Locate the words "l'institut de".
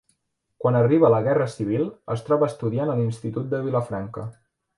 3.01-3.61